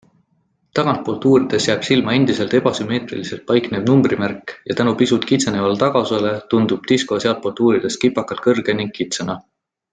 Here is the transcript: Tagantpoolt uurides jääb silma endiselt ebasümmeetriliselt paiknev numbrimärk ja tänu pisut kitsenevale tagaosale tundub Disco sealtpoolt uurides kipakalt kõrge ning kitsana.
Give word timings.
Tagantpoolt 0.77 1.25
uurides 1.31 1.67
jääb 1.69 1.83
silma 1.89 2.15
endiselt 2.19 2.55
ebasümmeetriliselt 2.59 3.45
paiknev 3.53 3.85
numbrimärk 3.91 4.55
ja 4.71 4.79
tänu 4.81 4.95
pisut 5.03 5.29
kitsenevale 5.33 5.79
tagaosale 5.87 6.35
tundub 6.55 6.91
Disco 6.95 7.23
sealtpoolt 7.27 7.65
uurides 7.69 8.03
kipakalt 8.07 8.47
kõrge 8.51 8.81
ning 8.81 8.95
kitsana. 9.01 9.41